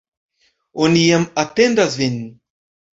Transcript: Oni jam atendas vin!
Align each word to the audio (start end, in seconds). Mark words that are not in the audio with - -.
Oni 0.87 1.05
jam 1.05 1.29
atendas 1.45 2.03
vin! 2.05 2.21